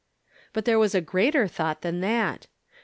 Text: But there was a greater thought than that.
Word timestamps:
But 0.51 0.65
there 0.65 0.79
was 0.79 0.95
a 0.95 0.99
greater 1.01 1.47
thought 1.47 1.81
than 1.83 1.99
that. 2.01 2.47